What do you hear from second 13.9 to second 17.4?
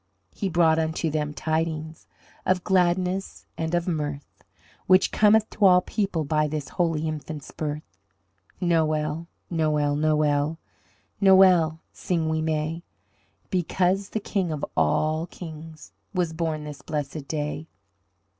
the King of all Kings Was born this blessed